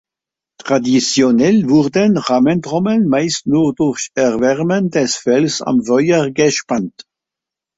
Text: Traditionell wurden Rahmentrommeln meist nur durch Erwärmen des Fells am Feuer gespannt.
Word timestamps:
Traditionell 0.57 1.69
wurden 1.69 2.17
Rahmentrommeln 2.17 3.07
meist 3.07 3.45
nur 3.45 3.75
durch 3.75 4.09
Erwärmen 4.15 4.89
des 4.89 5.15
Fells 5.15 5.61
am 5.61 5.85
Feuer 5.85 6.31
gespannt. 6.31 7.03